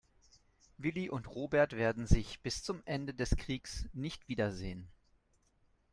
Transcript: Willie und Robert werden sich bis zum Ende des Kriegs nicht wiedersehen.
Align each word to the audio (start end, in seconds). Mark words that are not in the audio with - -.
Willie 0.79 1.11
und 1.11 1.27
Robert 1.27 1.73
werden 1.73 2.07
sich 2.07 2.39
bis 2.41 2.63
zum 2.63 2.81
Ende 2.85 3.13
des 3.13 3.37
Kriegs 3.37 3.85
nicht 3.93 4.27
wiedersehen. 4.27 4.87